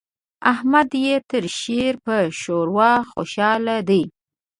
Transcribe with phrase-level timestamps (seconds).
[0.51, 4.03] احمد يې تر شير په شېروا خوشاله دی.